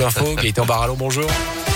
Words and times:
Info. 0.00 0.34
Gaëtan 0.34 0.64
Barallon, 0.64 0.96
bonjour. 0.96 1.69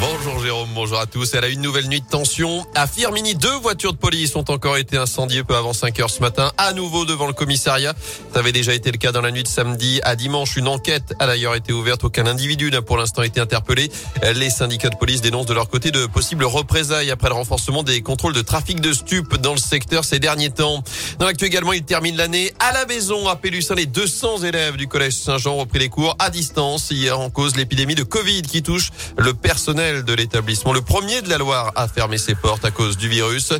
Bonjour 0.00 0.42
Jérôme, 0.42 0.70
bonjour 0.74 0.98
à 0.98 1.04
tous. 1.04 1.34
Elle 1.34 1.44
a 1.44 1.48
une 1.48 1.60
nouvelle 1.60 1.86
nuit 1.86 2.00
de 2.00 2.06
tension. 2.06 2.64
À 2.74 2.86
Firmini, 2.86 3.34
deux 3.34 3.56
voitures 3.58 3.92
de 3.92 3.98
police 3.98 4.34
ont 4.34 4.44
encore 4.48 4.78
été 4.78 4.96
incendiées 4.96 5.44
peu 5.44 5.54
avant 5.54 5.74
5 5.74 6.00
heures 6.00 6.08
ce 6.08 6.20
matin, 6.20 6.52
à 6.56 6.72
nouveau 6.72 7.04
devant 7.04 7.26
le 7.26 7.34
commissariat. 7.34 7.92
Ça 8.32 8.38
avait 8.38 8.52
déjà 8.52 8.72
été 8.72 8.90
le 8.90 8.96
cas 8.96 9.12
dans 9.12 9.20
la 9.20 9.30
nuit 9.30 9.42
de 9.42 9.48
samedi 9.48 10.00
à 10.02 10.16
dimanche. 10.16 10.56
Une 10.56 10.68
enquête 10.68 11.14
a 11.18 11.26
d'ailleurs 11.26 11.54
été 11.54 11.74
ouverte. 11.74 12.02
Aucun 12.04 12.24
individu 12.26 12.70
n'a 12.70 12.80
pour 12.80 12.96
l'instant 12.96 13.22
été 13.22 13.40
interpellé. 13.40 13.90
Les 14.34 14.48
syndicats 14.48 14.88
de 14.88 14.96
police 14.96 15.20
dénoncent 15.20 15.44
de 15.44 15.52
leur 15.52 15.68
côté 15.68 15.90
de 15.90 16.06
possibles 16.06 16.44
représailles 16.44 17.10
après 17.10 17.28
le 17.28 17.34
renforcement 17.34 17.82
des 17.82 18.00
contrôles 18.00 18.32
de 18.32 18.42
trafic 18.42 18.80
de 18.80 18.94
stupes 18.94 19.36
dans 19.36 19.52
le 19.52 19.58
secteur 19.58 20.06
ces 20.06 20.18
derniers 20.18 20.50
temps. 20.50 20.82
Dans 21.18 21.26
l'actu 21.26 21.44
également, 21.44 21.74
il 21.74 21.82
termine 21.82 22.16
l'année 22.16 22.54
à 22.58 22.72
la 22.72 22.86
maison 22.86 23.28
à 23.28 23.36
Pélussin. 23.36 23.74
Les 23.74 23.84
200 23.84 24.44
élèves 24.44 24.78
du 24.78 24.88
collège 24.88 25.12
Saint-Jean 25.12 25.56
ont 25.56 25.58
repris 25.58 25.78
les 25.78 25.90
cours 25.90 26.16
à 26.18 26.30
distance 26.30 26.90
hier 26.90 27.20
en 27.20 27.28
cause 27.28 27.54
l'épidémie 27.56 27.94
de 27.94 28.02
Covid 28.02 28.42
qui 28.42 28.62
touche 28.62 28.90
le 29.18 29.34
personnel 29.34 29.89
de 29.90 30.14
l'établissement. 30.14 30.72
Le 30.72 30.80
premier 30.80 31.22
de 31.22 31.28
la 31.28 31.38
Loire 31.38 31.72
a 31.74 31.88
fermé 31.88 32.18
ses 32.18 32.34
portes 32.34 32.64
à 32.64 32.70
cause 32.70 32.96
du 32.96 33.08
virus. 33.08 33.52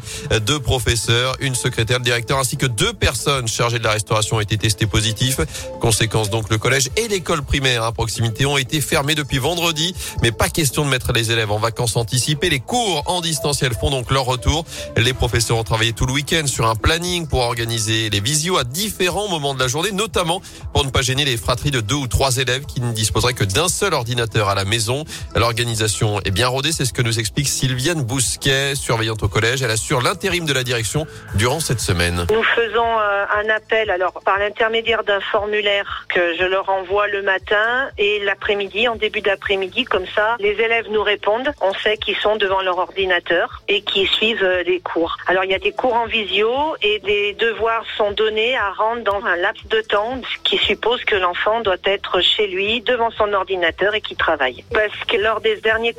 Deux 0.46 0.60
professeurs, 0.60 1.36
une 1.40 1.54
secrétaire, 1.54 1.98
le 1.98 2.04
directeur 2.04 2.38
ainsi 2.38 2.56
que 2.56 2.66
deux 2.66 2.92
personnes 2.92 3.48
chargées 3.48 3.78
de 3.78 3.84
la 3.84 3.92
restauration 3.92 4.36
ont 4.36 4.40
été 4.40 4.56
testées 4.56 4.86
positifs. 4.86 5.40
Conséquence 5.80 6.30
donc, 6.30 6.48
le 6.50 6.58
collège 6.58 6.88
et 6.96 7.08
l'école 7.08 7.42
primaire 7.42 7.82
à 7.82 7.92
proximité 7.92 8.46
ont 8.46 8.56
été 8.56 8.80
fermés 8.80 9.14
depuis 9.14 9.38
vendredi. 9.38 9.94
Mais 10.22 10.32
pas 10.32 10.48
question 10.48 10.84
de 10.84 10.90
mettre 10.90 11.12
les 11.12 11.32
élèves 11.32 11.50
en 11.50 11.58
vacances 11.58 11.96
anticipées. 11.96 12.50
Les 12.50 12.60
cours 12.60 13.02
en 13.06 13.20
distanciel 13.20 13.72
font 13.74 13.90
donc 13.90 14.10
leur 14.10 14.24
retour. 14.24 14.64
Les 14.96 15.12
professeurs 15.12 15.56
ont 15.56 15.64
travaillé 15.64 15.92
tout 15.92 16.06
le 16.06 16.12
week-end 16.12 16.46
sur 16.46 16.66
un 16.66 16.76
planning 16.76 17.26
pour 17.26 17.40
organiser 17.40 18.10
les 18.10 18.20
visios 18.20 18.56
à 18.56 18.64
différents 18.64 19.28
moments 19.28 19.54
de 19.54 19.60
la 19.60 19.68
journée, 19.68 19.92
notamment 19.92 20.40
pour 20.72 20.84
ne 20.84 20.90
pas 20.90 21.02
gêner 21.02 21.24
les 21.24 21.36
fratries 21.36 21.70
de 21.70 21.80
deux 21.80 21.96
ou 21.96 22.06
trois 22.06 22.36
élèves 22.36 22.64
qui 22.66 22.80
ne 22.80 22.92
disposeraient 22.92 23.34
que 23.34 23.44
d'un 23.44 23.68
seul 23.68 23.94
ordinateur 23.94 24.48
à 24.48 24.54
la 24.54 24.64
maison. 24.64 25.04
L'organisation 25.34 26.19
est 26.24 26.30
bien 26.30 26.48
rodée, 26.48 26.72
c'est 26.72 26.84
ce 26.84 26.92
que 26.92 27.02
nous 27.02 27.18
explique 27.18 27.48
Sylviane 27.48 28.02
Bousquet, 28.02 28.74
surveillante 28.74 29.22
au 29.22 29.28
collège. 29.28 29.62
Elle 29.62 29.70
assure 29.70 30.02
l'intérim 30.02 30.44
de 30.44 30.52
la 30.52 30.62
direction 30.62 31.06
durant 31.34 31.60
cette 31.60 31.80
semaine. 31.80 32.26
Nous 32.30 32.42
faisons 32.42 32.98
euh, 33.00 33.24
un 33.36 33.48
appel 33.48 33.90
alors 33.90 34.20
par 34.24 34.38
l'intermédiaire 34.38 35.04
d'un 35.04 35.20
formulaire 35.20 36.06
que 36.08 36.34
je 36.38 36.44
leur 36.44 36.68
envoie 36.68 37.08
le 37.08 37.22
matin 37.22 37.88
et 37.98 38.20
l'après-midi, 38.24 38.88
en 38.88 38.96
début 38.96 39.20
d'après-midi, 39.20 39.84
comme 39.84 40.06
ça, 40.14 40.36
les 40.40 40.52
élèves 40.60 40.86
nous 40.90 41.02
répondent. 41.02 41.52
On 41.60 41.72
sait 41.74 41.96
qu'ils 41.96 42.16
sont 42.16 42.36
devant 42.36 42.60
leur 42.62 42.78
ordinateur 42.78 43.62
et 43.68 43.82
qu'ils 43.82 44.08
suivent 44.08 44.42
euh, 44.42 44.62
les 44.62 44.80
cours. 44.80 45.16
Alors 45.26 45.44
il 45.44 45.50
y 45.50 45.54
a 45.54 45.58
des 45.58 45.72
cours 45.72 45.94
en 45.94 46.06
visio 46.06 46.50
et 46.82 46.98
des 47.00 47.34
devoirs 47.34 47.84
sont 47.96 48.12
donnés 48.12 48.56
à 48.56 48.70
rendre 48.72 49.02
dans 49.02 49.24
un 49.24 49.36
laps 49.36 49.66
de 49.68 49.80
temps 49.82 50.20
qui 50.44 50.58
suppose 50.58 51.04
que 51.04 51.16
l'enfant 51.16 51.60
doit 51.60 51.76
être 51.84 52.20
chez 52.20 52.46
lui 52.46 52.80
devant 52.80 53.10
son 53.10 53.32
ordinateur 53.32 53.94
et 53.94 54.00
qu'il 54.00 54.16
travaille. 54.16 54.64
Parce 54.72 55.04
que 55.06 55.16
lors 55.16 55.40
des 55.40 55.56
derniers 55.56 55.94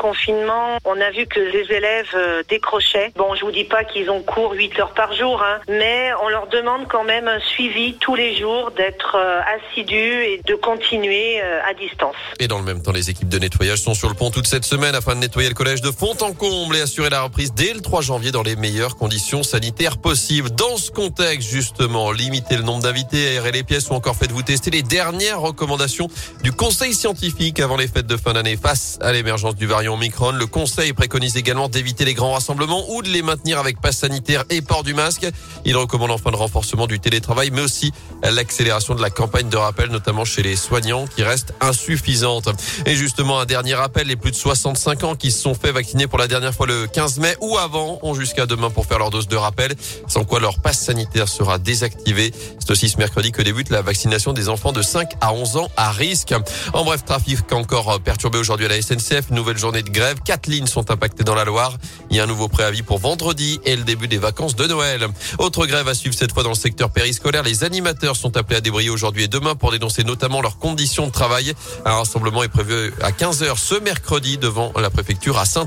on 0.85 0.99
a 0.99 1.11
vu 1.11 1.25
que 1.27 1.39
les 1.39 1.75
élèves 1.75 2.13
euh, 2.15 2.43
décrochaient. 2.49 3.11
Bon, 3.15 3.35
je 3.35 3.45
vous 3.45 3.51
dis 3.51 3.63
pas 3.63 3.83
qu'ils 3.83 4.09
ont 4.09 4.21
cours 4.21 4.53
8 4.53 4.79
heures 4.79 4.93
par 4.93 5.13
jour, 5.13 5.41
hein, 5.41 5.59
mais 5.69 6.09
on 6.23 6.29
leur 6.29 6.47
demande 6.47 6.87
quand 6.89 7.03
même 7.03 7.27
un 7.27 7.39
suivi 7.39 7.95
tous 7.99 8.15
les 8.15 8.37
jours, 8.37 8.71
d'être 8.71 9.15
euh, 9.15 9.39
assidus 9.55 10.23
et 10.23 10.41
de 10.45 10.55
continuer 10.55 11.41
euh, 11.41 11.61
à 11.69 11.73
distance. 11.73 12.15
Et 12.39 12.47
dans 12.47 12.57
le 12.57 12.63
même 12.63 12.81
temps, 12.81 12.91
les 12.91 13.09
équipes 13.09 13.29
de 13.29 13.39
nettoyage 13.39 13.79
sont 13.79 13.93
sur 13.93 14.09
le 14.09 14.15
pont 14.15 14.31
toute 14.31 14.47
cette 14.47 14.65
semaine 14.65 14.95
afin 14.95 15.15
de 15.15 15.19
nettoyer 15.19 15.49
le 15.49 15.55
collège 15.55 15.81
de 15.81 15.91
Font-en-Comble 15.91 16.75
et 16.75 16.81
assurer 16.81 17.09
la 17.09 17.23
reprise 17.23 17.53
dès 17.53 17.73
le 17.73 17.81
3 17.81 18.01
janvier 18.01 18.31
dans 18.31 18.43
les 18.43 18.55
meilleures 18.55 18.97
conditions 18.97 19.43
sanitaires 19.43 19.97
possibles. 19.97 20.49
Dans 20.51 20.77
ce 20.77 20.91
contexte, 20.91 21.49
justement, 21.49 22.11
limiter 22.11 22.57
le 22.57 22.63
nombre 22.63 22.83
d'invités, 22.83 23.27
aérer 23.29 23.51
les 23.51 23.63
pièces 23.63 23.89
ou 23.89 23.93
encore 23.93 24.15
faites-vous 24.15 24.43
tester 24.43 24.71
les 24.71 24.83
dernières 24.83 25.39
recommandations 25.39 26.07
du 26.43 26.51
Conseil 26.51 26.93
scientifique 26.93 27.59
avant 27.59 27.77
les 27.77 27.87
fêtes 27.87 28.07
de 28.07 28.17
fin 28.17 28.33
d'année 28.33 28.57
face 28.57 28.97
à 29.01 29.11
l'émergence 29.11 29.55
du 29.55 29.67
variant 29.67 29.97
Omicron. 30.01 30.31
Le 30.31 30.47
Conseil 30.47 30.93
préconise 30.93 31.37
également 31.37 31.69
d'éviter 31.69 32.05
les 32.05 32.15
grands 32.15 32.31
rassemblements 32.31 32.89
ou 32.89 33.03
de 33.03 33.09
les 33.09 33.21
maintenir 33.21 33.59
avec 33.59 33.79
passe 33.79 33.97
sanitaire 33.97 34.45
et 34.49 34.63
port 34.63 34.81
du 34.81 34.95
masque. 34.95 35.27
Il 35.63 35.77
recommande 35.77 36.09
enfin 36.09 36.31
le 36.31 36.37
renforcement 36.37 36.87
du 36.87 36.99
télétravail, 36.99 37.51
mais 37.51 37.61
aussi 37.61 37.93
l'accélération 38.23 38.95
de 38.95 39.01
la 39.01 39.11
campagne 39.11 39.47
de 39.47 39.57
rappel, 39.57 39.89
notamment 39.91 40.25
chez 40.25 40.41
les 40.41 40.55
soignants, 40.55 41.05
qui 41.05 41.21
reste 41.21 41.53
insuffisante. 41.61 42.49
Et 42.87 42.95
justement, 42.95 43.39
un 43.39 43.45
dernier 43.45 43.75
rappel, 43.75 44.07
les 44.07 44.15
plus 44.15 44.31
de 44.31 44.35
65 44.35 45.03
ans 45.03 45.15
qui 45.15 45.31
se 45.31 45.39
sont 45.39 45.53
fait 45.53 45.71
vacciner 45.71 46.07
pour 46.07 46.17
la 46.17 46.27
dernière 46.27 46.55
fois 46.55 46.65
le 46.65 46.87
15 46.87 47.19
mai 47.19 47.35
ou 47.39 47.59
avant 47.59 47.99
ont 48.01 48.15
jusqu'à 48.15 48.47
demain 48.47 48.71
pour 48.71 48.87
faire 48.87 48.97
leur 48.97 49.11
dose 49.11 49.27
de 49.27 49.35
rappel, 49.35 49.75
sans 50.07 50.23
quoi 50.23 50.39
leur 50.39 50.59
passe 50.61 50.79
sanitaire 50.79 51.29
sera 51.29 51.59
désactivé. 51.59 52.33
C'est 52.57 52.71
aussi 52.71 52.89
ce 52.89 52.97
mercredi 52.97 53.31
que 53.31 53.43
débute 53.43 53.69
la 53.69 53.83
vaccination 53.83 54.33
des 54.33 54.49
enfants 54.49 54.71
de 54.71 54.81
5 54.81 55.11
à 55.21 55.31
11 55.31 55.57
ans 55.57 55.69
à 55.77 55.91
risque. 55.91 56.33
En 56.73 56.85
bref, 56.85 57.05
trafic 57.05 57.51
encore 57.51 58.01
perturbé 58.01 58.39
aujourd'hui 58.39 58.65
à 58.65 58.69
la 58.69 58.81
SNCF, 58.81 59.29
nouvelle 59.29 59.59
journée 59.59 59.80
de 59.83 59.89
grève. 59.89 60.17
Quatre 60.23 60.47
lignes 60.47 60.67
sont 60.67 60.91
impactées 60.91 61.23
dans 61.23 61.35
la 61.35 61.45
Loire. 61.45 61.77
Il 62.09 62.17
y 62.17 62.19
a 62.19 62.23
un 62.23 62.27
nouveau 62.27 62.47
préavis 62.47 62.83
pour 62.83 62.99
vendredi 62.99 63.59
et 63.65 63.75
le 63.75 63.83
début 63.83 64.07
des 64.07 64.17
vacances 64.17 64.55
de 64.55 64.67
Noël. 64.67 65.07
Autre 65.39 65.65
grève 65.65 65.87
à 65.87 65.93
suivre 65.93 66.15
cette 66.15 66.33
fois 66.33 66.43
dans 66.43 66.49
le 66.49 66.55
secteur 66.55 66.91
périscolaire. 66.91 67.43
Les 67.43 67.63
animateurs 67.63 68.15
sont 68.15 68.37
appelés 68.37 68.57
à 68.57 68.61
débrayer 68.61 68.89
aujourd'hui 68.89 69.23
et 69.23 69.27
demain 69.27 69.55
pour 69.55 69.71
dénoncer 69.71 70.03
notamment 70.03 70.41
leurs 70.41 70.59
conditions 70.59 71.07
de 71.07 71.11
travail. 71.11 71.53
Un 71.85 71.95
rassemblement 71.95 72.43
est 72.43 72.49
prévu 72.49 72.93
à 73.01 73.11
15h 73.11 73.57
ce 73.57 73.75
mercredi 73.79 74.37
devant 74.37 74.71
la 74.79 74.89
préfecture 74.89 75.37
à 75.37 75.45
saint 75.45 75.61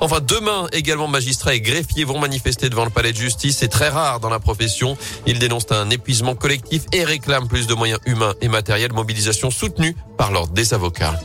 Enfin, 0.00 0.20
demain 0.20 0.66
également, 0.72 1.08
magistrats 1.08 1.54
et 1.54 1.60
greffiers 1.60 2.04
vont 2.04 2.18
manifester 2.18 2.68
devant 2.68 2.84
le 2.84 2.90
palais 2.90 3.12
de 3.12 3.16
justice. 3.16 3.58
C'est 3.58 3.68
très 3.68 3.88
rare 3.88 4.20
dans 4.20 4.28
la 4.28 4.38
profession. 4.38 4.96
Ils 5.26 5.38
dénoncent 5.38 5.72
un 5.72 5.90
épuisement 5.90 6.34
collectif 6.34 6.82
et 6.92 7.04
réclament 7.04 7.48
plus 7.48 7.66
de 7.66 7.74
moyens 7.74 8.00
humains 8.06 8.34
et 8.40 8.48
matériels. 8.48 8.92
Mobilisation 8.92 9.50
soutenue 9.50 9.96
par 10.16 10.30
l'ordre 10.30 10.52
des 10.52 10.74
avocats. 10.74 11.18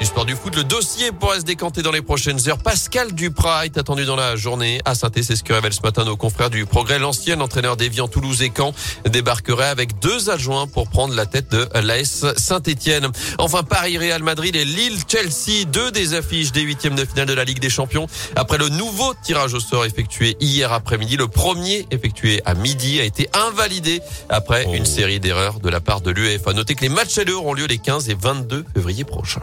Du 0.00 0.06
sport 0.06 0.24
du 0.24 0.34
foot, 0.34 0.56
le 0.56 0.64
dossier 0.64 1.12
pourrait 1.12 1.40
se 1.40 1.44
décanter 1.44 1.82
dans 1.82 1.92
les 1.92 2.00
prochaines 2.00 2.48
heures. 2.48 2.56
Pascal 2.56 3.12
Duprat 3.12 3.66
est 3.66 3.76
attendu 3.76 4.06
dans 4.06 4.16
la 4.16 4.34
journée 4.34 4.80
à 4.86 4.94
saint 4.94 5.10
C'est 5.14 5.36
ce 5.36 5.44
que 5.44 5.52
révèle 5.52 5.74
ce 5.74 5.82
matin 5.82 6.06
nos 6.06 6.16
confrères 6.16 6.48
du 6.48 6.64
Progrès. 6.64 6.98
L'ancien 6.98 7.38
entraîneur 7.42 7.76
d'Evian, 7.76 8.08
Toulouse 8.08 8.40
et 8.40 8.50
Caen 8.56 8.72
débarquerait 9.04 9.68
avec 9.68 9.98
deux 9.98 10.30
adjoints 10.30 10.66
pour 10.66 10.88
prendre 10.88 11.14
la 11.14 11.26
tête 11.26 11.50
de 11.50 11.68
l'AS 11.74 12.24
Saint-Etienne. 12.38 13.08
Enfin, 13.36 13.62
Paris-Real 13.62 14.22
Madrid 14.22 14.56
et 14.56 14.64
Lille-Chelsea, 14.64 15.66
deux 15.66 15.90
des 15.90 16.14
affiches 16.14 16.50
des 16.52 16.62
huitièmes 16.62 16.94
de 16.94 17.04
finale 17.04 17.26
de 17.26 17.34
la 17.34 17.44
Ligue 17.44 17.60
des 17.60 17.68
Champions. 17.68 18.06
Après 18.36 18.56
le 18.56 18.70
nouveau 18.70 19.12
tirage 19.22 19.52
au 19.52 19.60
sort 19.60 19.84
effectué 19.84 20.34
hier 20.40 20.72
après-midi, 20.72 21.18
le 21.18 21.28
premier 21.28 21.86
effectué 21.90 22.40
à 22.46 22.54
midi 22.54 23.00
a 23.00 23.04
été 23.04 23.28
invalidé 23.34 24.00
après 24.30 24.64
une 24.74 24.86
série 24.86 25.20
d'erreurs 25.20 25.60
de 25.60 25.68
la 25.68 25.82
part 25.82 26.00
de 26.00 26.10
l'UEFA. 26.10 26.54
Notez 26.54 26.74
que 26.74 26.80
les 26.80 26.88
matchs 26.88 27.18
à 27.18 27.30
auront 27.30 27.52
lieu 27.52 27.66
les 27.66 27.76
15 27.76 28.08
et 28.08 28.14
22 28.14 28.64
février 28.74 29.04
prochains. 29.04 29.42